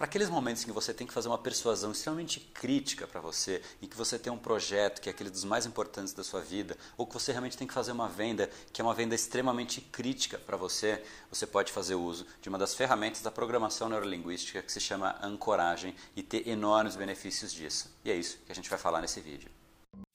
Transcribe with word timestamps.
para 0.00 0.06
aqueles 0.06 0.30
momentos 0.30 0.62
em 0.62 0.64
que 0.64 0.72
você 0.72 0.94
tem 0.94 1.06
que 1.06 1.12
fazer 1.12 1.28
uma 1.28 1.36
persuasão 1.36 1.92
extremamente 1.92 2.40
crítica 2.40 3.06
para 3.06 3.20
você, 3.20 3.60
em 3.82 3.86
que 3.86 3.94
você 3.94 4.18
tem 4.18 4.32
um 4.32 4.38
projeto 4.38 4.98
que 4.98 5.10
é 5.10 5.12
aquele 5.12 5.28
dos 5.28 5.44
mais 5.44 5.66
importantes 5.66 6.14
da 6.14 6.24
sua 6.24 6.40
vida, 6.40 6.74
ou 6.96 7.06
que 7.06 7.12
você 7.12 7.32
realmente 7.32 7.54
tem 7.54 7.68
que 7.68 7.74
fazer 7.74 7.92
uma 7.92 8.08
venda 8.08 8.48
que 8.72 8.80
é 8.80 8.84
uma 8.84 8.94
venda 8.94 9.14
extremamente 9.14 9.82
crítica 9.82 10.38
para 10.38 10.56
você, 10.56 11.02
você 11.28 11.46
pode 11.46 11.70
fazer 11.70 11.96
uso 11.96 12.26
de 12.40 12.48
uma 12.48 12.56
das 12.56 12.74
ferramentas 12.74 13.20
da 13.20 13.30
programação 13.30 13.90
neurolinguística 13.90 14.62
que 14.62 14.72
se 14.72 14.80
chama 14.80 15.18
ancoragem 15.22 15.94
e 16.16 16.22
ter 16.22 16.48
enormes 16.48 16.96
benefícios 16.96 17.52
disso. 17.52 17.94
E 18.02 18.10
é 18.10 18.16
isso 18.16 18.38
que 18.46 18.52
a 18.52 18.54
gente 18.54 18.70
vai 18.70 18.78
falar 18.78 19.02
nesse 19.02 19.20
vídeo. 19.20 19.59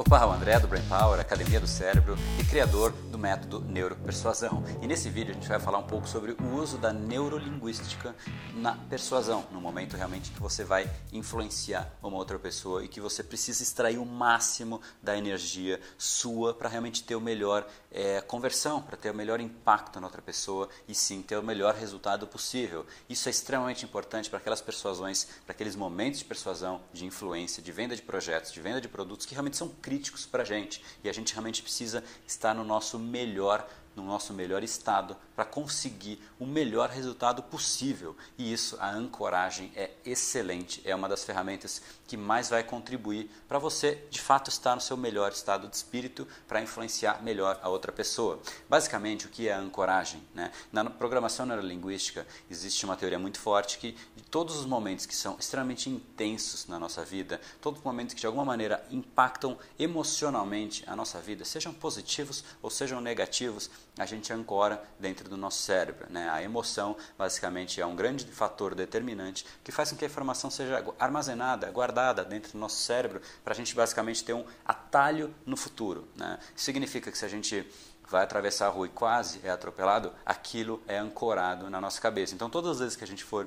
Opa, 0.00 0.24
o 0.24 0.30
André 0.30 0.60
do 0.60 0.68
Brain 0.68 0.86
Power, 0.88 1.18
Academia 1.18 1.58
do 1.58 1.66
Cérebro 1.66 2.16
e 2.38 2.44
criador 2.44 2.92
do 2.92 3.18
método 3.18 3.60
Neuropersuasão. 3.62 4.62
E 4.80 4.86
nesse 4.86 5.10
vídeo 5.10 5.32
a 5.32 5.34
gente 5.34 5.48
vai 5.48 5.58
falar 5.58 5.78
um 5.78 5.88
pouco 5.88 6.06
sobre 6.06 6.36
o 6.40 6.54
uso 6.54 6.78
da 6.78 6.92
neurolinguística 6.92 8.14
na 8.54 8.76
persuasão, 8.76 9.44
no 9.50 9.60
momento 9.60 9.96
realmente 9.96 10.30
que 10.30 10.38
você 10.38 10.62
vai 10.62 10.88
influenciar 11.12 11.92
uma 12.00 12.16
outra 12.16 12.38
pessoa 12.38 12.84
e 12.84 12.88
que 12.88 13.00
você 13.00 13.24
precisa 13.24 13.60
extrair 13.60 13.98
o 13.98 14.06
máximo 14.06 14.80
da 15.02 15.18
energia 15.18 15.80
sua 15.98 16.54
para 16.54 16.68
realmente 16.68 17.02
ter 17.02 17.16
o 17.16 17.20
melhor 17.20 17.66
é, 17.90 18.20
conversão, 18.20 18.80
para 18.80 18.96
ter 18.96 19.10
o 19.10 19.14
melhor 19.14 19.40
impacto 19.40 19.98
na 20.00 20.06
outra 20.06 20.22
pessoa 20.22 20.68
e 20.86 20.94
sim 20.94 21.22
ter 21.22 21.36
o 21.36 21.42
melhor 21.42 21.74
resultado 21.74 22.24
possível. 22.24 22.86
Isso 23.08 23.28
é 23.28 23.32
extremamente 23.32 23.84
importante 23.84 24.30
para 24.30 24.38
aquelas 24.38 24.60
persuasões, 24.60 25.26
para 25.44 25.52
aqueles 25.52 25.74
momentos 25.74 26.20
de 26.20 26.24
persuasão, 26.24 26.80
de 26.92 27.04
influência, 27.04 27.60
de 27.60 27.72
venda 27.72 27.96
de 27.96 28.02
projetos, 28.02 28.52
de 28.52 28.60
venda 28.60 28.80
de 28.80 28.86
produtos 28.86 29.26
que 29.26 29.34
realmente 29.34 29.56
são 29.56 29.68
críticos 29.88 30.26
para 30.26 30.42
a 30.42 30.46
gente. 30.46 30.84
E 31.02 31.08
a 31.08 31.12
gente 31.14 31.32
realmente 31.32 31.62
precisa 31.62 32.04
estar 32.26 32.54
no 32.54 32.62
nosso 32.62 32.98
melhor 32.98 33.66
no 33.96 34.04
nosso 34.04 34.32
melhor 34.32 34.62
estado 34.62 35.16
para 35.38 35.44
conseguir 35.44 36.20
o 36.36 36.44
melhor 36.44 36.90
resultado 36.90 37.44
possível. 37.44 38.16
E 38.36 38.52
isso, 38.52 38.76
a 38.80 38.90
ancoragem 38.90 39.70
é 39.76 39.92
excelente, 40.04 40.82
é 40.84 40.92
uma 40.92 41.08
das 41.08 41.22
ferramentas 41.22 41.80
que 42.08 42.16
mais 42.16 42.50
vai 42.50 42.64
contribuir 42.64 43.30
para 43.46 43.56
você 43.56 44.02
de 44.10 44.20
fato 44.20 44.50
estar 44.50 44.74
no 44.74 44.80
seu 44.80 44.96
melhor 44.96 45.30
estado 45.30 45.68
de 45.68 45.76
espírito 45.76 46.26
para 46.48 46.60
influenciar 46.60 47.22
melhor 47.22 47.56
a 47.62 47.68
outra 47.68 47.92
pessoa. 47.92 48.40
Basicamente, 48.68 49.26
o 49.26 49.28
que 49.28 49.46
é 49.46 49.52
a 49.52 49.60
ancoragem? 49.60 50.20
Né? 50.34 50.50
Na 50.72 50.84
programação 50.90 51.46
neurolinguística 51.46 52.26
existe 52.50 52.84
uma 52.84 52.96
teoria 52.96 53.18
muito 53.18 53.38
forte 53.38 53.78
que 53.78 53.92
de 54.16 54.24
todos 54.24 54.56
os 54.56 54.66
momentos 54.66 55.06
que 55.06 55.14
são 55.14 55.36
extremamente 55.38 55.88
intensos 55.88 56.66
na 56.66 56.80
nossa 56.80 57.04
vida, 57.04 57.40
todos 57.60 57.78
os 57.78 57.84
momentos 57.84 58.12
que 58.12 58.20
de 58.20 58.26
alguma 58.26 58.44
maneira 58.44 58.84
impactam 58.90 59.56
emocionalmente 59.78 60.82
a 60.88 60.96
nossa 60.96 61.20
vida, 61.20 61.44
sejam 61.44 61.72
positivos 61.72 62.42
ou 62.60 62.70
sejam 62.70 63.00
negativos, 63.00 63.70
a 63.96 64.06
gente 64.06 64.32
ancora 64.32 64.82
dentro 64.98 65.27
do 65.28 65.36
nosso 65.36 65.62
cérebro. 65.62 66.06
Né? 66.10 66.28
A 66.30 66.42
emoção, 66.42 66.96
basicamente, 67.16 67.80
é 67.80 67.86
um 67.86 67.94
grande 67.94 68.24
fator 68.26 68.74
determinante 68.74 69.44
que 69.62 69.70
faz 69.70 69.90
com 69.90 69.96
que 69.96 70.04
a 70.04 70.08
informação 70.08 70.50
seja 70.50 70.84
armazenada, 70.98 71.70
guardada 71.70 72.24
dentro 72.24 72.52
do 72.52 72.58
nosso 72.58 72.76
cérebro, 72.76 73.20
para 73.44 73.52
a 73.52 73.56
gente 73.56 73.74
basicamente 73.74 74.24
ter 74.24 74.32
um 74.32 74.44
atalho 74.64 75.34
no 75.44 75.56
futuro. 75.56 76.08
Né? 76.16 76.38
Significa 76.56 77.10
que 77.10 77.18
se 77.18 77.24
a 77.24 77.28
gente 77.28 77.66
vai 78.08 78.24
atravessar 78.24 78.66
a 78.66 78.70
rua 78.70 78.86
e 78.86 78.90
quase 78.90 79.40
é 79.44 79.50
atropelado, 79.50 80.12
aquilo 80.24 80.82
é 80.88 80.96
ancorado 80.96 81.68
na 81.68 81.80
nossa 81.80 82.00
cabeça. 82.00 82.34
Então, 82.34 82.48
todas 82.48 82.72
as 82.72 82.78
vezes 82.78 82.96
que 82.96 83.04
a 83.04 83.06
gente 83.06 83.22
for 83.22 83.46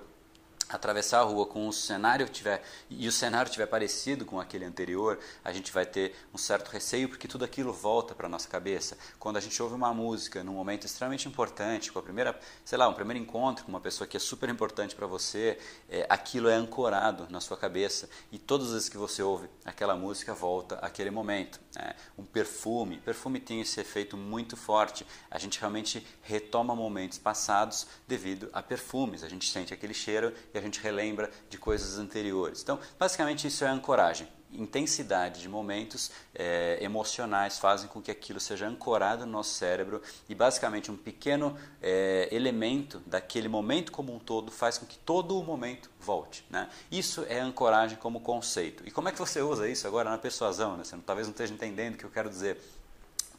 atravessar 0.72 1.20
a 1.20 1.24
rua 1.24 1.46
com 1.46 1.68
o 1.68 1.74
cenário 1.74 2.28
tiver 2.28 2.64
e 2.90 3.08
o 3.08 3.12
cenário 3.12 3.52
tiver 3.52 3.66
parecido 3.66 4.26
com 4.26 4.40
aquele 4.40 4.66
anterior, 4.66 5.20
a 5.44 5.52
gente 5.52 5.72
vai 5.72 5.86
ter 5.86 6.16
um 6.34 6.38
certo 6.38 6.70
receio 6.70 7.09
porque 7.09 7.28
tudo 7.28 7.46
aquilo 7.46 7.74
volta 7.74 8.14
para 8.16 8.30
nossa 8.30 8.48
cabeça. 8.48 8.98
Quando 9.20 9.38
a 9.38 9.40
gente 9.40 9.62
ouve 9.62 9.76
uma 9.76 9.94
música 9.94 10.44
num 10.44 10.54
momento 10.54 10.86
extremamente 10.86 11.28
importante, 11.28 11.92
com 11.92 12.00
a 12.00 12.04
primeira, 12.04 12.40
sei 12.64 12.78
lá, 12.78 12.88
um 12.88 12.94
primeiro 12.94 13.22
encontro 13.22 13.66
com 13.66 13.72
uma 13.72 13.82
pessoa 13.82 14.08
que 14.08 14.18
é 14.18 14.20
super 14.20 14.50
importante 14.50 14.96
para 14.96 15.08
você, 15.08 15.58
é, 15.90 16.06
aquilo 16.09 16.50
é 16.50 16.56
ancorado 16.56 17.28
na 17.30 17.40
sua 17.40 17.58
cabeça 17.58 18.09
e 18.32 18.38
todas 18.38 18.68
as 18.68 18.74
vezes 18.74 18.90
que 18.90 18.98
você 18.98 19.22
ouve 19.22 19.50
aquela 19.66 19.96
música 19.96 20.34
volta 20.34 20.76
àquele 20.76 21.12
momento. 21.12 21.59
Né? 21.76 21.94
Um 22.18 22.24
perfume, 22.24 22.98
perfume 22.98 23.40
tem 23.40 23.62
esse 23.62 23.80
efeito 23.80 24.18
muito 24.18 24.58
forte. 24.58 25.06
A 25.30 25.38
gente 25.38 25.59
realmente 25.59 26.06
retoma 26.22 26.76
momentos 26.76 27.18
passados 27.18 27.88
devido 28.08 28.50
a 28.53 28.62
perfumes. 28.62 29.24
A 29.24 29.30
gente 29.30 29.50
sente 29.50 29.74
aquele 29.74 29.94
cheiro 29.94 30.34
e 30.53 30.58
a 30.62 30.66
gente 30.66 30.80
relembra 30.80 31.30
de 31.50 31.58
coisas 31.58 31.98
anteriores. 31.98 32.62
Então, 32.62 32.80
basicamente, 32.98 33.48
isso 33.48 33.64
é 33.64 33.68
ancoragem. 33.68 34.28
Intensidade 34.54 35.42
de 35.42 35.48
momentos 35.48 36.12
é, 36.36 36.78
emocionais 36.82 37.58
fazem 37.58 37.88
com 37.88 38.02
que 38.02 38.12
aquilo 38.12 38.40
seja 38.40 38.68
ancorado 38.68 39.26
no 39.26 39.32
nosso 39.32 39.54
cérebro 39.54 40.02
e, 40.28 40.36
basicamente, 40.36 40.92
um 40.92 40.98
pequeno 40.98 41.58
é, 41.82 42.28
elemento 42.32 43.02
daquele 43.06 43.48
momento 43.48 43.94
como 43.94 44.14
um 44.14 44.20
todo 44.20 44.52
faz 44.52 44.78
com 44.78 44.86
que 44.86 44.98
todo 44.98 45.40
o 45.40 45.44
momento 45.44 45.90
volte. 46.00 46.46
Né? 46.50 46.70
Isso 46.92 47.26
é 47.30 47.40
ancoragem 47.40 47.98
como 47.98 48.20
conceito. 48.20 48.84
E 48.86 48.92
como 48.92 49.08
é 49.08 49.12
que 49.14 49.20
você 49.20 49.42
usa 49.42 49.70
isso 49.70 49.88
agora 49.88 50.10
na 50.10 50.18
persuasão? 50.18 50.76
Né? 50.76 50.84
Você 50.84 50.98
talvez 51.06 51.28
não 51.28 51.32
esteja 51.32 51.54
entendendo 51.54 51.96
o 51.96 51.98
que 51.98 52.04
eu 52.04 52.12
quero 52.12 52.30
dizer. 52.30 52.62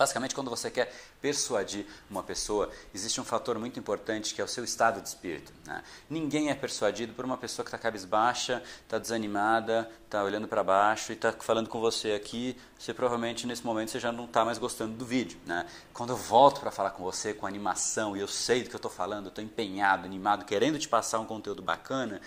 Basicamente, 0.02 0.34
quando 0.34 0.50
você 0.50 0.68
quer 0.68 0.92
persuadir 1.20 1.86
uma 2.10 2.24
pessoa, 2.24 2.68
existe 2.92 3.20
um 3.20 3.24
fator 3.24 3.56
muito 3.56 3.78
importante 3.78 4.34
que 4.34 4.40
é 4.40 4.44
o 4.44 4.48
seu 4.48 4.64
estado 4.64 5.00
de 5.00 5.06
espírito. 5.06 5.52
Né? 5.64 5.80
Ninguém 6.10 6.50
é 6.50 6.56
persuadido 6.56 7.12
por 7.12 7.24
uma 7.24 7.36
pessoa 7.36 7.64
que 7.64 7.68
está 7.68 7.78
cabisbaixa, 7.78 8.60
está 8.82 8.98
desanimada, 8.98 9.88
está 10.04 10.24
olhando 10.24 10.48
para 10.48 10.64
baixo 10.64 11.12
e 11.12 11.14
está 11.14 11.30
falando 11.30 11.68
com 11.68 11.80
você 11.80 12.14
aqui. 12.14 12.56
Você 12.76 12.92
provavelmente 12.92 13.46
nesse 13.46 13.64
momento 13.64 13.92
você 13.92 14.00
já 14.00 14.10
não 14.10 14.24
está 14.24 14.44
mais 14.44 14.58
gostando 14.58 14.92
do 14.92 15.06
vídeo. 15.06 15.38
Né? 15.46 15.64
Quando 15.92 16.10
eu 16.10 16.16
volto 16.16 16.58
para 16.58 16.72
falar 16.72 16.90
com 16.90 17.04
você 17.04 17.32
com 17.32 17.46
animação 17.46 18.16
e 18.16 18.20
eu 18.20 18.26
sei 18.26 18.64
do 18.64 18.70
que 18.70 18.74
eu 18.74 18.78
estou 18.78 18.90
falando, 18.90 19.28
estou 19.28 19.44
empenhado, 19.44 20.04
animado, 20.04 20.44
querendo 20.44 20.80
te 20.80 20.88
passar 20.88 21.20
um 21.20 21.26
conteúdo 21.26 21.62
bacana, 21.62 22.20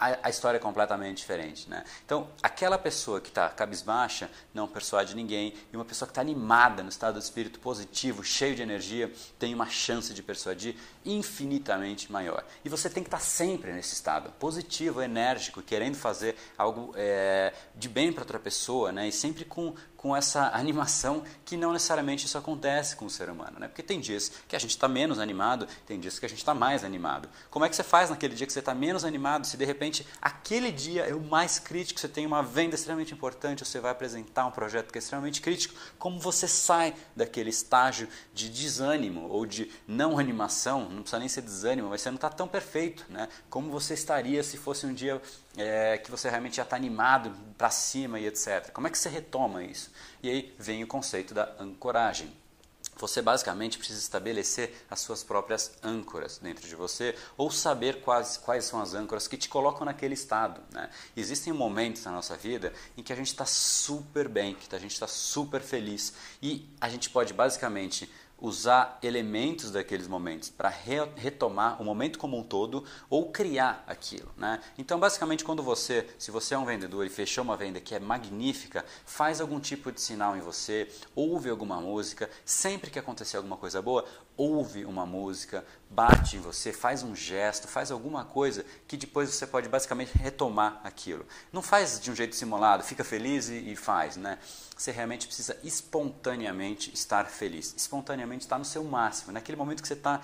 a, 0.00 0.18
a, 0.22 0.30
história 0.30 0.56
é 0.56 0.60
completamente 0.60 1.18
diferente. 1.18 1.68
Né? 1.68 1.84
Então, 2.04 2.28
aquela 2.42 2.78
pessoa 2.78 3.20
que 3.20 3.28
está 3.28 3.50
cabisbaixa 3.50 4.30
não 4.54 4.66
persuade 4.66 5.14
ninguém, 5.14 5.54
e 5.70 5.76
uma 5.76 5.84
pessoa 5.84 6.06
que 6.06 6.12
está 6.12 6.22
animada, 6.22 6.82
no 6.82 6.88
estado 6.88 7.18
de 7.18 7.24
espírito 7.24 7.60
positivo, 7.60 8.24
cheio 8.24 8.56
de 8.56 8.62
energia, 8.62 9.12
tem 9.38 9.54
uma 9.54 9.68
chance 9.68 10.14
de 10.14 10.22
persuadir 10.22 10.74
infinitamente 11.04 12.10
maior. 12.10 12.44
E 12.64 12.68
você 12.70 12.88
tem 12.88 13.02
que 13.02 13.08
estar 13.08 13.18
tá 13.18 13.24
sempre 13.24 13.72
nesse 13.72 13.92
estado 13.92 14.30
positivo, 14.38 15.02
enérgico, 15.02 15.60
querendo 15.60 15.96
fazer 15.96 16.34
algo 16.56 16.94
é, 16.96 17.52
de 17.76 17.88
bem 17.88 18.10
para 18.10 18.22
outra 18.22 18.38
pessoa, 18.38 18.90
né? 18.90 19.08
e 19.08 19.12
sempre 19.12 19.44
com, 19.44 19.74
com 20.00 20.16
essa 20.16 20.48
animação 20.54 21.22
que 21.44 21.58
não 21.58 21.74
necessariamente 21.74 22.24
isso 22.24 22.38
acontece 22.38 22.96
com 22.96 23.04
o 23.04 23.10
ser 23.10 23.28
humano, 23.28 23.58
né? 23.58 23.68
Porque 23.68 23.82
tem 23.82 24.00
dias 24.00 24.32
que 24.48 24.56
a 24.56 24.58
gente 24.58 24.70
está 24.70 24.88
menos 24.88 25.18
animado, 25.18 25.68
tem 25.86 26.00
dias 26.00 26.18
que 26.18 26.24
a 26.24 26.28
gente 26.28 26.38
está 26.38 26.54
mais 26.54 26.84
animado. 26.84 27.28
Como 27.50 27.66
é 27.66 27.68
que 27.68 27.76
você 27.76 27.82
faz 27.82 28.08
naquele 28.08 28.34
dia 28.34 28.46
que 28.46 28.52
você 28.54 28.60
está 28.60 28.74
menos 28.74 29.04
animado, 29.04 29.46
se 29.46 29.58
de 29.58 29.64
repente 29.66 30.06
aquele 30.22 30.72
dia 30.72 31.02
é 31.02 31.14
o 31.14 31.20
mais 31.20 31.58
crítico, 31.58 32.00
você 32.00 32.08
tem 32.08 32.24
uma 32.24 32.42
venda 32.42 32.76
extremamente 32.76 33.12
importante, 33.12 33.62
você 33.62 33.78
vai 33.78 33.90
apresentar 33.90 34.46
um 34.46 34.50
projeto 34.50 34.90
que 34.90 34.96
é 34.96 35.00
extremamente 35.00 35.42
crítico, 35.42 35.74
como 35.98 36.18
você 36.18 36.48
sai 36.48 36.94
daquele 37.14 37.50
estágio 37.50 38.08
de 38.32 38.48
desânimo 38.48 39.28
ou 39.28 39.44
de 39.44 39.70
não 39.86 40.18
animação, 40.18 40.88
não 40.88 41.02
precisa 41.02 41.18
nem 41.18 41.28
ser 41.28 41.42
desânimo, 41.42 41.90
mas 41.90 42.00
você 42.00 42.08
não 42.08 42.16
está 42.16 42.30
tão 42.30 42.48
perfeito, 42.48 43.04
né? 43.10 43.28
Como 43.50 43.70
você 43.70 43.92
estaria 43.92 44.42
se 44.42 44.56
fosse 44.56 44.86
um 44.86 44.94
dia 44.94 45.20
é, 45.58 45.98
que 45.98 46.10
você 46.10 46.30
realmente 46.30 46.56
já 46.56 46.62
está 46.62 46.74
animado 46.76 47.36
para 47.58 47.68
cima 47.68 48.18
e 48.18 48.26
etc. 48.26 48.70
Como 48.72 48.86
é 48.86 48.90
que 48.90 48.96
você 48.96 49.10
retoma 49.10 49.62
isso? 49.62 49.89
E 50.22 50.30
aí 50.30 50.54
vem 50.58 50.82
o 50.82 50.86
conceito 50.86 51.34
da 51.34 51.54
ancoragem. 51.58 52.32
Você 53.00 53.22
basicamente 53.22 53.78
precisa 53.78 53.98
estabelecer 53.98 54.84
as 54.90 55.00
suas 55.00 55.24
próprias 55.24 55.72
âncoras 55.82 56.38
dentro 56.38 56.68
de 56.68 56.76
você 56.76 57.16
ou 57.34 57.50
saber 57.50 58.02
quais, 58.02 58.36
quais 58.36 58.64
são 58.64 58.80
as 58.80 58.92
âncoras 58.92 59.26
que 59.26 59.38
te 59.38 59.48
colocam 59.48 59.86
naquele 59.86 60.12
estado. 60.12 60.60
Né? 60.70 60.90
Existem 61.16 61.50
momentos 61.50 62.04
na 62.04 62.10
nossa 62.10 62.36
vida 62.36 62.74
em 62.98 63.02
que 63.02 63.12
a 63.12 63.16
gente 63.16 63.28
está 63.28 63.46
super 63.46 64.28
bem, 64.28 64.54
que 64.54 64.74
a 64.74 64.78
gente 64.78 64.92
está 64.92 65.06
super 65.06 65.62
feliz 65.62 66.12
e 66.42 66.68
a 66.78 66.90
gente 66.90 67.08
pode 67.08 67.32
basicamente 67.32 68.10
usar 68.40 68.98
elementos 69.02 69.70
daqueles 69.70 70.06
momentos 70.06 70.48
para 70.48 70.68
re 70.68 71.00
retomar 71.16 71.80
o 71.80 71.84
momento 71.84 72.18
como 72.18 72.38
um 72.38 72.42
todo 72.42 72.84
ou 73.08 73.30
criar 73.30 73.84
aquilo. 73.86 74.30
Né? 74.36 74.60
Então, 74.78 74.98
basicamente, 74.98 75.44
quando 75.44 75.62
você, 75.62 76.08
se 76.18 76.30
você 76.30 76.54
é 76.54 76.58
um 76.58 76.64
vendedor 76.64 77.04
e 77.06 77.10
fechou 77.10 77.44
uma 77.44 77.56
venda 77.56 77.80
que 77.80 77.94
é 77.94 78.00
magnífica, 78.00 78.84
faz 79.04 79.40
algum 79.40 79.60
tipo 79.60 79.92
de 79.92 80.00
sinal 80.00 80.36
em 80.36 80.40
você, 80.40 80.88
ouve 81.14 81.50
alguma 81.50 81.80
música, 81.80 82.30
sempre 82.44 82.90
que 82.90 82.98
acontecer 82.98 83.36
alguma 83.36 83.56
coisa 83.56 83.80
boa, 83.80 84.04
ouve 84.36 84.84
uma 84.86 85.04
música, 85.04 85.64
bate 85.90 86.36
em 86.36 86.40
você, 86.40 86.72
faz 86.72 87.02
um 87.02 87.14
gesto, 87.14 87.68
faz 87.68 87.90
alguma 87.90 88.24
coisa 88.24 88.64
que 88.88 88.96
depois 88.96 89.28
você 89.28 89.46
pode 89.46 89.68
basicamente 89.68 90.16
retomar 90.16 90.80
aquilo. 90.82 91.26
Não 91.52 91.60
faz 91.60 92.00
de 92.00 92.10
um 92.10 92.16
jeito 92.16 92.34
simulado, 92.34 92.82
fica 92.82 93.04
feliz 93.04 93.48
e, 93.48 93.72
e 93.72 93.76
faz, 93.76 94.16
né? 94.16 94.38
Você 94.76 94.92
realmente 94.92 95.26
precisa 95.26 95.58
espontaneamente 95.62 96.90
estar 96.94 97.26
feliz, 97.26 97.74
espontaneamente 97.76 98.29
estar 98.38 98.58
no 98.58 98.64
seu 98.64 98.84
máximo, 98.84 99.32
naquele 99.32 99.56
momento 99.56 99.82
que 99.82 99.88
você 99.88 99.94
está 99.94 100.20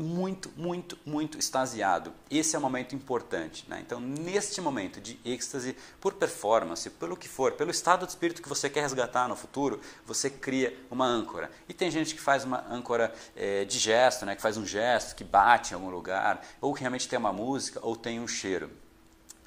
muito, 0.00 0.50
muito, 0.56 0.98
muito 1.04 1.38
extasiado. 1.38 2.12
Esse 2.30 2.56
é 2.56 2.58
o 2.58 2.62
momento 2.62 2.94
importante. 2.94 3.64
Né? 3.68 3.80
Então, 3.84 4.00
neste 4.00 4.60
momento 4.60 5.00
de 5.00 5.18
êxtase, 5.24 5.76
por 6.00 6.14
performance, 6.14 6.88
pelo 6.90 7.16
que 7.16 7.28
for, 7.28 7.52
pelo 7.52 7.70
estado 7.70 8.04
de 8.04 8.12
espírito 8.12 8.42
que 8.42 8.48
você 8.48 8.68
quer 8.68 8.80
resgatar 8.80 9.28
no 9.28 9.36
futuro, 9.36 9.80
você 10.06 10.28
cria 10.28 10.76
uma 10.90 11.06
âncora. 11.06 11.50
E 11.68 11.74
tem 11.74 11.90
gente 11.90 12.14
que 12.14 12.20
faz 12.20 12.44
uma 12.44 12.64
âncora 12.70 13.12
é, 13.36 13.64
de 13.64 13.78
gesto, 13.78 14.26
né? 14.26 14.34
que 14.34 14.42
faz 14.42 14.56
um 14.56 14.66
gesto, 14.66 15.14
que 15.14 15.24
bate 15.24 15.72
em 15.72 15.74
algum 15.74 15.90
lugar, 15.90 16.44
ou 16.60 16.74
que 16.74 16.80
realmente 16.80 17.08
tem 17.08 17.18
uma 17.18 17.32
música, 17.32 17.80
ou 17.82 17.94
tem 17.96 18.20
um 18.20 18.28
cheiro 18.28 18.70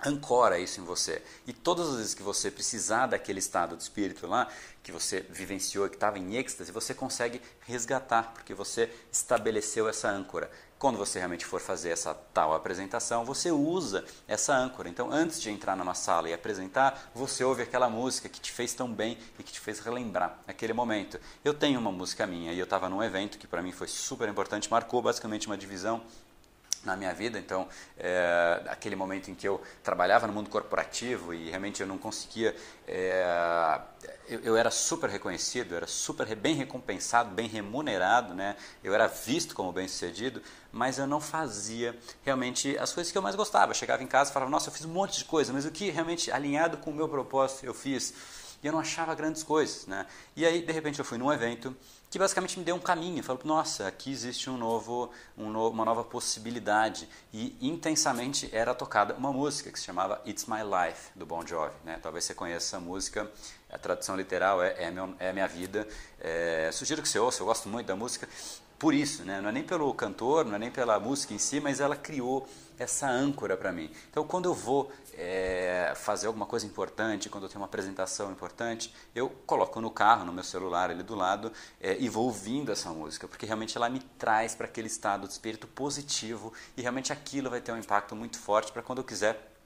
ancora 0.06 0.60
isso 0.60 0.80
em 0.80 0.84
você. 0.84 1.22
E 1.46 1.54
todas 1.54 1.90
as 1.90 1.96
vezes 1.98 2.14
que 2.14 2.24
você 2.24 2.52
precisar 2.52 3.08
daquele 3.08 3.40
estado 3.40 3.76
de 3.76 3.84
espírito 3.84 4.28
lá, 4.28 4.48
que 4.84 4.92
você 4.92 5.22
vivenciou, 5.30 5.90
que 5.90 5.96
estava 5.96 6.18
em 6.18 6.36
êxtase, 6.36 6.72
você 6.72 6.94
consegue 6.94 7.42
resgatar, 7.62 8.32
porque 8.34 8.54
você 8.54 8.90
estabeleceu 9.12 9.90
essa 9.90 10.10
âncora. 10.10 10.50
Quando 10.80 10.98
você 10.98 11.18
realmente 11.18 11.44
for 11.44 11.60
fazer 11.60 11.90
essa 11.90 12.14
tal 12.14 12.54
apresentação, 12.54 13.26
você 13.26 13.52
usa 13.52 14.06
essa 14.28 14.56
âncora. 14.56 14.88
Então, 14.88 15.12
antes 15.12 15.42
de 15.42 15.50
entrar 15.50 15.76
numa 15.76 15.96
sala 15.96 16.30
e 16.30 16.34
apresentar, 16.34 17.12
você 17.16 17.44
ouve 17.44 17.64
aquela 17.64 17.90
música 17.90 18.30
que 18.30 18.40
te 18.40 18.52
fez 18.52 18.74
tão 18.74 18.88
bem 18.88 19.18
e 19.40 19.44
que 19.44 19.52
te 19.52 19.60
fez 19.60 19.80
relembrar 19.80 20.40
aquele 20.48 20.74
momento. 20.74 21.20
Eu 21.44 21.54
tenho 21.54 21.80
uma 21.80 21.92
música 21.92 22.28
minha 22.28 22.54
e 22.54 22.60
eu 22.60 22.66
estava 22.66 22.88
num 22.88 23.02
evento 23.02 23.40
que 23.40 23.48
para 23.48 23.64
mim 23.64 23.72
foi 23.72 23.88
super 23.88 24.30
importante, 24.30 24.70
marcou 24.70 25.02
basicamente 25.02 25.48
uma 25.48 25.58
divisão 25.58 26.04
na 26.84 26.96
minha 26.96 27.14
vida. 27.14 27.38
Então, 27.40 27.68
é, 27.98 28.62
aquele 28.68 28.96
momento 28.96 29.30
em 29.30 29.36
que 29.36 29.48
eu 29.48 29.62
trabalhava 29.84 30.28
no 30.28 30.34
mundo 30.34 30.50
corporativo 30.50 31.34
e 31.34 31.50
realmente 31.50 31.82
eu 31.82 31.88
não 31.88 31.98
conseguia. 31.98 32.56
É, 32.88 33.80
eu, 34.30 34.40
eu, 34.42 34.58
era 34.58 34.70
super 34.70 35.10
reconhecido, 35.10 35.76
era 35.76 35.88
super 35.88 36.34
bem 36.36 36.56
recompensado, 36.56 37.30
bem 37.30 37.48
remunerado, 37.48 38.34
né? 38.34 38.56
eu 38.84 38.94
era 38.94 39.08
visto 39.08 39.56
como 39.56 39.72
bem 39.72 39.88
sucedido, 39.88 40.42
mas 40.72 40.98
eu 40.98 41.08
não 41.08 41.20
fazia 41.20 41.98
realmente 42.24 42.78
as 42.78 42.94
coisas 42.94 43.12
que 43.12 43.18
eu 43.18 43.22
mais 43.22 43.36
gostava. 43.36 43.72
Eu 43.72 43.76
chegava 43.76 44.04
em 44.04 44.08
casa 44.08 44.30
e 44.30 44.34
falava, 44.34 44.52
nossa, 44.52 44.70
eu 44.70 44.74
fiz 44.74 44.86
um 44.86 44.90
monte 44.90 45.18
de 45.18 45.26
coisa, 45.26 45.54
mas 45.54 45.66
o 45.66 45.72
que 45.72 45.90
realmente 45.90 46.32
alinhado 46.32 46.78
com 46.78 46.92
o 46.92 46.94
meu 46.94 47.08
propósito 47.08 47.66
eu 47.66 47.74
fiz? 47.74 48.14
E 48.62 48.68
eu 48.68 48.74
não 48.74 48.80
achava 48.80 49.14
grandes 49.16 49.44
coisas. 49.44 49.86
Né? 49.86 50.06
E 50.36 50.46
aí, 50.46 50.62
de 50.62 50.72
repente, 50.72 51.00
eu 51.00 51.06
fui 51.06 51.18
num 51.18 51.32
evento 51.32 51.76
que 52.10 52.18
basicamente 52.18 52.58
me 52.58 52.66
deu 52.66 52.76
um 52.76 52.80
caminho. 52.80 53.22
Falou, 53.24 53.42
nossa, 53.46 53.88
aqui 53.88 54.12
existe 54.12 54.50
um 54.50 54.58
novo, 54.58 55.12
um 55.38 55.50
no, 55.50 55.70
uma 55.70 55.86
nova 55.86 56.04
possibilidade. 56.04 57.08
E 57.34 57.58
intensamente 57.62 58.50
era 58.52 58.74
tocada 58.74 59.14
uma 59.14 59.32
música 59.32 59.72
que 59.72 59.80
se 59.80 59.86
chamava 59.86 60.22
It's 60.26 60.46
My 60.46 60.62
Life, 60.64 61.12
do 61.16 61.26
Bon 61.26 61.46
Jovi. 61.46 61.76
Né? 61.84 62.00
Talvez 62.02 62.26
você 62.26 62.34
conheça 62.34 62.78
essa 62.78 62.80
música, 62.80 63.30
a 63.70 63.78
tradução 63.78 64.16
literal 64.16 64.62
é 64.62 64.76
É, 64.84 64.92
meu, 64.92 65.14
é 65.20 65.34
Minha 65.34 65.48
Vida. 65.48 65.88
É, 66.20 66.70
sugiro 66.74 67.02
que 67.02 67.10
você 67.10 67.20
ouça, 67.20 67.42
eu 67.42 67.46
gosto 67.46 67.68
muito 67.70 67.88
da 67.88 67.96
música 67.96 68.28
por 68.80 68.94
isso, 68.94 69.24
né? 69.24 69.42
não 69.42 69.50
é 69.50 69.52
nem 69.52 69.64
pelo 69.64 69.92
cantor, 69.94 70.46
não 70.46 70.56
é 70.56 70.60
nem 70.60 70.72
pela 70.72 71.00
música 71.00 71.34
em 71.34 71.40
si, 71.40 71.60
mas 71.60 71.80
ela 71.80 71.96
criou 71.96 72.48
essa 72.78 73.10
âncora 73.10 73.58
para 73.58 73.72
mim. 73.72 73.90
Então, 74.10 74.24
quando 74.24 74.46
eu 74.46 74.54
vou 74.54 74.92
é, 75.14 75.94
fazer 75.96 76.28
alguma 76.28 76.46
coisa 76.46 76.66
importante, 76.66 77.28
quando 77.28 77.46
eu 77.46 77.50
tenho 77.50 77.62
uma 77.62 77.66
apresentação 77.66 78.32
importante, 78.32 78.94
eu 79.16 79.30
coloco 79.48 79.82
no 79.82 79.90
carro, 79.90 80.26
no 80.26 80.32
meu 80.32 80.44
celular 80.44 80.92
ali 80.92 81.02
do 81.02 81.16
lado, 81.16 81.52
é, 81.82 81.98
e 82.00 82.08
vou 82.08 82.26
ouvindo 82.26 82.72
essa 82.72 82.92
música, 82.92 83.28
porque 83.28 83.48
realmente 83.48 83.76
ela 83.76 83.90
me 83.90 84.00
traz 84.00 84.54
para 84.54 84.68
aquele 84.68 84.88
estado 84.88 85.26
de 85.26 85.34
espírito 85.34 85.66
positivo 85.68 86.54
e 86.76 86.82
realmente 86.82 87.12
aquilo 87.12 87.50
vai 87.50 87.62
ter 87.62 87.72
um 87.72 87.78
impacto 87.78 88.16
muito 88.16 88.38
forte 88.38 88.72
para 88.72 88.84
quando 88.84 89.00
eu 89.00 89.04
quiser 89.04 89.57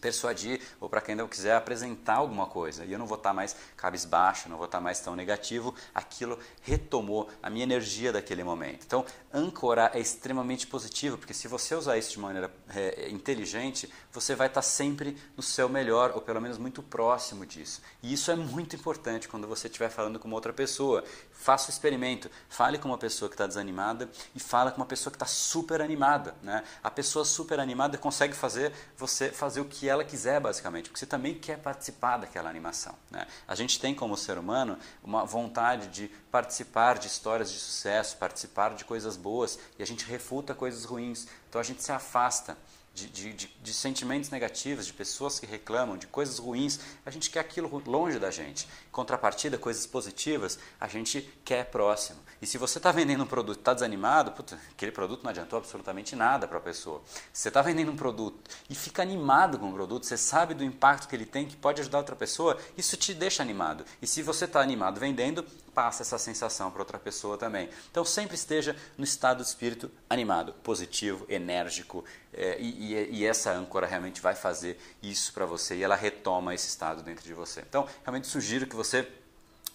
persuadir 0.00 0.60
ou 0.80 0.88
para 0.88 1.00
quem 1.00 1.14
não 1.14 1.28
quiser 1.28 1.54
apresentar 1.54 2.14
alguma 2.14 2.46
coisa 2.46 2.84
e 2.84 2.92
eu 2.92 2.98
não 2.98 3.06
vou 3.06 3.16
estar 3.16 3.30
tá 3.30 3.34
mais 3.34 3.56
cabisbaixo, 3.76 4.48
não 4.48 4.56
vou 4.56 4.66
estar 4.66 4.78
tá 4.78 4.82
mais 4.82 5.00
tão 5.00 5.14
negativo, 5.14 5.74
aquilo 5.94 6.38
retomou 6.62 7.28
a 7.42 7.50
minha 7.50 7.62
energia 7.62 8.12
daquele 8.12 8.42
momento. 8.42 8.84
Então, 8.84 9.04
âncorar 9.32 9.90
é 9.94 10.00
extremamente 10.00 10.66
positivo, 10.66 11.18
porque 11.18 11.34
se 11.34 11.48
você 11.48 11.74
usar 11.74 11.98
isso 11.98 12.12
de 12.12 12.18
maneira 12.18 12.50
é, 12.68 13.08
inteligente, 13.10 13.90
você 14.12 14.34
vai 14.34 14.46
estar 14.46 14.60
tá 14.60 14.66
sempre 14.66 15.16
no 15.36 15.42
seu 15.42 15.68
melhor 15.68 16.12
ou 16.14 16.20
pelo 16.20 16.40
menos 16.40 16.58
muito 16.58 16.82
próximo 16.82 17.44
disso. 17.44 17.82
E 18.02 18.12
isso 18.12 18.30
é 18.30 18.36
muito 18.36 18.74
importante 18.76 19.28
quando 19.28 19.46
você 19.46 19.66
estiver 19.66 19.90
falando 19.90 20.18
com 20.18 20.30
outra 20.30 20.52
pessoa. 20.52 21.04
Faça 21.32 21.68
o 21.68 21.70
experimento, 21.70 22.30
fale 22.48 22.78
com 22.78 22.88
uma 22.88 22.98
pessoa 22.98 23.28
que 23.28 23.34
está 23.34 23.46
desanimada 23.46 24.08
e 24.34 24.40
fale 24.40 24.70
com 24.70 24.78
uma 24.78 24.86
pessoa 24.86 25.10
que 25.10 25.16
está 25.16 25.26
super 25.26 25.80
animada. 25.80 26.34
Né? 26.42 26.62
A 26.82 26.90
pessoa 26.90 27.24
super 27.24 27.60
animada 27.60 27.98
consegue 27.98 28.34
fazer 28.34 28.72
você 28.96 29.30
fazer 29.30 29.60
o 29.60 29.64
que 29.64 29.88
ela 29.90 30.04
quiser, 30.04 30.40
basicamente, 30.40 30.88
porque 30.88 30.98
você 30.98 31.06
também 31.06 31.34
quer 31.34 31.58
participar 31.58 32.16
daquela 32.16 32.48
animação. 32.48 32.94
Né? 33.10 33.26
A 33.46 33.54
gente 33.54 33.80
tem, 33.80 33.94
como 33.94 34.16
ser 34.16 34.38
humano, 34.38 34.78
uma 35.02 35.24
vontade 35.24 35.88
de 35.88 36.08
participar 36.30 36.98
de 36.98 37.06
histórias 37.06 37.50
de 37.50 37.58
sucesso, 37.58 38.16
participar 38.16 38.74
de 38.74 38.84
coisas 38.84 39.16
boas, 39.16 39.58
e 39.78 39.82
a 39.82 39.86
gente 39.86 40.04
refuta 40.04 40.54
coisas 40.54 40.84
ruins. 40.84 41.26
Então 41.48 41.60
a 41.60 41.64
gente 41.64 41.82
se 41.82 41.92
afasta 41.92 42.56
de, 42.92 43.06
de, 43.08 43.32
de, 43.32 43.50
de, 43.62 43.72
sentimentos 43.72 44.30
negativos, 44.30 44.86
de 44.86 44.92
pessoas 44.92 45.38
que 45.38 45.46
reclamam, 45.46 45.96
de 45.96 46.06
coisas 46.06 46.38
ruins, 46.38 46.80
a 47.06 47.10
gente 47.10 47.30
quer 47.30 47.40
aquilo 47.40 47.82
longe 47.86 48.18
da 48.18 48.30
gente. 48.30 48.68
Contrapartida, 48.90 49.56
coisas 49.56 49.86
positivas, 49.86 50.58
a 50.78 50.88
gente 50.88 51.22
quer 51.44 51.66
próximo. 51.66 52.18
E 52.42 52.46
se 52.46 52.58
você 52.58 52.78
está 52.78 52.90
vendendo 52.90 53.22
um 53.22 53.26
produto 53.26 53.58
e 53.58 53.60
está 53.60 53.72
desanimado, 53.72 54.34
aquele 54.72 54.92
produto 54.92 55.22
não 55.22 55.30
adiantou 55.30 55.58
absolutamente 55.58 56.16
nada 56.16 56.48
para 56.48 56.58
a 56.58 56.60
pessoa. 56.60 57.02
Se 57.32 57.42
você 57.42 57.48
está 57.48 57.62
vendendo 57.62 57.92
um 57.92 57.96
produto 57.96 58.50
e 58.68 58.74
fica 58.74 59.02
animado 59.02 59.58
com 59.58 59.70
o 59.70 59.72
produto, 59.72 60.04
você 60.04 60.16
sabe 60.16 60.52
do 60.54 60.64
impacto 60.64 61.08
que 61.08 61.14
ele 61.14 61.26
tem, 61.26 61.46
que 61.46 61.56
pode 61.56 61.80
ajudar 61.80 61.98
outra 61.98 62.16
pessoa, 62.16 62.58
isso 62.76 62.96
te 62.96 63.14
deixa 63.14 63.42
animado. 63.42 63.84
E 64.02 64.06
se 64.06 64.22
você 64.22 64.46
está 64.46 64.60
animado 64.60 64.98
vendendo, 64.98 65.44
passa 65.74 66.02
essa 66.02 66.18
sensação 66.18 66.70
para 66.70 66.82
outra 66.82 66.98
pessoa 66.98 67.38
também. 67.38 67.68
Então 67.90 68.04
sempre 68.04 68.34
esteja 68.34 68.76
no 68.98 69.04
estado 69.04 69.42
de 69.42 69.48
espírito 69.48 69.90
animado, 70.08 70.52
positivo, 70.62 71.24
enérgico, 71.28 72.04
é, 72.32 72.56
e, 72.60 72.94
e, 72.94 73.18
e, 73.18 73.26
essa 73.26 73.52
âncora 73.52 73.86
realmente 73.86 74.20
vai 74.20 74.34
fazer 74.34 74.78
isso 75.02 75.32
para 75.32 75.44
você 75.44 75.76
e 75.76 75.82
ela 75.82 75.96
retoma 75.96 76.54
esse 76.54 76.68
estado 76.68 77.02
dentro 77.02 77.24
de 77.24 77.34
você. 77.34 77.60
Então 77.60 77.88
realmente 78.04 78.28
sugiro 78.28 78.66
que 78.66 78.76
você 78.76 79.06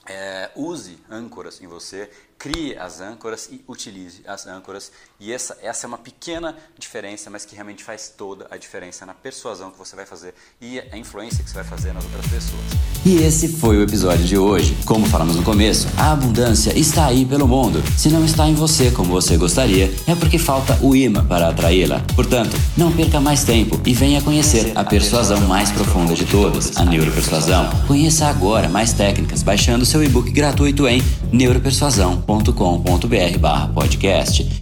é, 0.06 0.52
use 0.56 0.98
âncoras 1.10 1.62
em 1.62 1.68
você, 1.68 2.10
crie 2.38 2.78
as 2.78 3.02
âncoras 3.02 3.50
e 3.52 3.62
utilize 3.68 4.22
as 4.28 4.46
âncoras. 4.46 4.92
E 5.20 5.32
essa, 5.32 5.58
essa 5.62 5.86
é 5.86 5.88
uma 5.88 5.98
pequena 5.98 6.56
diferença, 6.78 7.30
mas 7.30 7.46
que 7.46 7.56
realmente 7.56 7.84
faz 7.84 8.14
toda 8.16 8.48
a 8.52 8.58
diferença 8.58 9.06
na 9.06 9.14
persuasão 9.14 9.72
que 9.72 9.78
você 9.78 9.96
vai 9.96 10.06
fazer 10.06 10.34
e 10.62 10.80
a 10.80 10.98
influência 10.98 11.44
que 11.44 11.50
você 11.50 11.56
vai 11.56 11.64
fazer 11.64 11.94
nas 11.94 12.04
outras 12.04 12.26
pessoas. 12.28 12.62
E 13.06 13.18
esse 13.18 13.48
foi 13.48 13.78
o 13.78 13.84
episódio 13.84 14.26
de 14.26 14.38
hoje. 14.38 14.78
Como 14.86 15.06
falamos 15.06 15.36
no 15.36 15.44
começo, 15.44 15.88
a 15.98 16.12
abundância 16.12 16.78
está 16.78 17.06
aí 17.06 17.26
pelo 17.26 17.48
mundo. 17.48 17.82
Se 17.98 18.10
não 18.10 18.26
está 18.26 18.48
em 18.48 18.54
você 18.54 18.92
como 18.92 19.12
você 19.12 19.38
gostaria, 19.38 19.94
é 20.08 20.16
porque 20.16 20.38
falta 20.38 20.78
o 20.82 20.96
imã 20.96 21.26
para 21.26 21.50
atraí-la. 21.50 22.02
Portanto, 22.16 22.58
não 22.76 22.92
perca 22.92 23.20
mais 23.20 23.44
tempo 23.44 23.80
e 23.86 23.94
venha 23.94 24.22
conhecer 24.22 24.72
a 24.76 24.84
persuasão 24.84 25.42
mais 25.42 25.72
profunda 25.72 26.14
de 26.14 26.26
todas, 26.26 26.76
a 26.78 26.86
neuropersuasão. 26.86 27.70
Conheça 27.88 28.28
agora 28.28 28.68
mais 28.68 28.94
técnicas 28.94 29.44
baixando 29.44 29.86
seu 29.86 30.04
e-book 30.04 30.32
gratuito 30.32 30.88
em 30.88 31.02
neuropersuasão.com.br 32.36 33.74
podcast. 33.74 34.62